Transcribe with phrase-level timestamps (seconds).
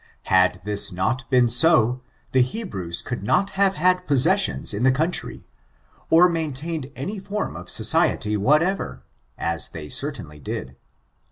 [0.33, 1.99] Had this not been so^
[2.31, 5.45] the Hebrews could not have had possessions in the country,
[6.09, 9.03] or maintained any form of society whatever,
[9.37, 10.75] as they certainly did.